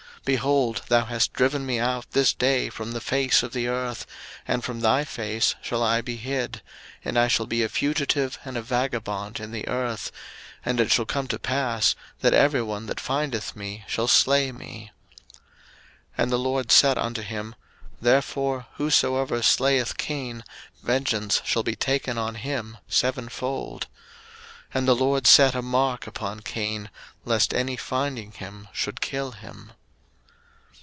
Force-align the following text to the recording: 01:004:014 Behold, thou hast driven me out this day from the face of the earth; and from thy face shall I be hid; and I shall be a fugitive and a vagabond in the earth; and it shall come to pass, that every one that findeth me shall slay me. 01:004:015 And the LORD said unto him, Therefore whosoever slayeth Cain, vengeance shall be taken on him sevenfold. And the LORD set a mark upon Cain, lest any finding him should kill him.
01:004:014 0.21 0.25
Behold, 0.35 0.81
thou 0.87 1.05
hast 1.05 1.33
driven 1.33 1.65
me 1.65 1.79
out 1.79 2.05
this 2.11 2.31
day 2.31 2.69
from 2.69 2.91
the 2.91 3.01
face 3.01 3.41
of 3.41 3.53
the 3.53 3.67
earth; 3.67 4.05
and 4.47 4.63
from 4.63 4.79
thy 4.81 5.03
face 5.03 5.55
shall 5.63 5.81
I 5.81 6.01
be 6.01 6.15
hid; 6.17 6.61
and 7.03 7.17
I 7.17 7.27
shall 7.27 7.47
be 7.47 7.63
a 7.63 7.67
fugitive 7.69 8.37
and 8.45 8.55
a 8.55 8.61
vagabond 8.61 9.39
in 9.39 9.49
the 9.49 9.67
earth; 9.67 10.11
and 10.63 10.79
it 10.79 10.91
shall 10.91 11.05
come 11.07 11.27
to 11.29 11.39
pass, 11.39 11.95
that 12.19 12.35
every 12.35 12.61
one 12.61 12.85
that 12.85 12.99
findeth 12.99 13.55
me 13.55 13.83
shall 13.87 14.07
slay 14.07 14.51
me. 14.51 14.91
01:004:015 15.39 15.41
And 16.19 16.31
the 16.31 16.37
LORD 16.37 16.71
said 16.71 16.99
unto 16.99 17.23
him, 17.23 17.55
Therefore 17.99 18.67
whosoever 18.75 19.41
slayeth 19.41 19.97
Cain, 19.97 20.43
vengeance 20.83 21.41
shall 21.45 21.63
be 21.63 21.75
taken 21.75 22.19
on 22.19 22.35
him 22.35 22.77
sevenfold. 22.87 23.87
And 24.71 24.87
the 24.87 24.95
LORD 24.95 25.25
set 25.25 25.55
a 25.55 25.63
mark 25.63 26.05
upon 26.05 26.41
Cain, 26.41 26.91
lest 27.25 27.55
any 27.55 27.75
finding 27.75 28.33
him 28.33 28.67
should 28.71 29.01
kill 29.01 29.31
him. 29.31 29.71